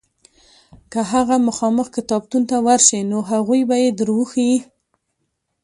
[0.91, 4.57] که هغه مخامخ کتابتون ته ورشې نو هغوی به یې در وښیي.